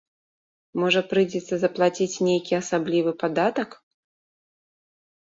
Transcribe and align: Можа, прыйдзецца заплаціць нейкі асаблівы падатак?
Можа, 0.83 1.01
прыйдзецца 1.09 1.55
заплаціць 1.63 2.21
нейкі 2.27 2.53
асаблівы 2.61 3.11
падатак? 3.25 3.77